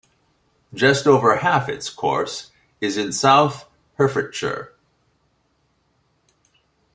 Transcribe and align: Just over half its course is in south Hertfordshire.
Just 0.73 1.05
over 1.05 1.35
half 1.35 1.69
its 1.69 1.87
course 1.91 2.49
is 2.79 2.97
in 2.97 3.11
south 3.11 3.69
Hertfordshire. 3.99 4.73